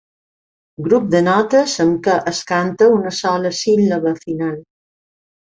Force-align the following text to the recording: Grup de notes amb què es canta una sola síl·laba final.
Grup 0.87 1.03
de 1.15 1.19
notes 1.27 1.75
amb 1.85 2.01
què 2.09 2.17
es 2.33 2.41
canta 2.53 2.89
una 2.97 3.15
sola 3.21 3.55
síl·laba 3.61 4.19
final. 4.27 4.61